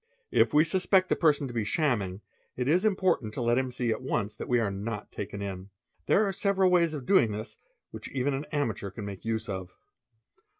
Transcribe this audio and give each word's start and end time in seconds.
If 0.31 0.51
we 0.51 0.63
suspect 0.63 1.09
the 1.09 1.15
person 1.15 1.47
to 1.47 1.53
be 1.53 1.63
shamming, 1.63 2.21
it 2.57 2.67
is 2.67 2.85
important 2.85 3.37
'let 3.37 3.59
him 3.59 3.69
see 3.69 3.91
at 3.91 4.01
once 4.01 4.35
that 4.35 4.47
we 4.49 4.59
are 4.59 4.71
not 4.71 5.11
taken 5.11 5.43
in. 5.43 5.69
There 6.07 6.25
are 6.27 6.33
several 6.33 6.71
ways 6.71 6.97
doing 7.05 7.31
this 7.33 7.57
which 7.91 8.09
even 8.09 8.33
an 8.33 8.45
amateur 8.51 8.89
can 8.89 9.05
make 9.05 9.23
use 9.25 9.47
of. 9.47 9.75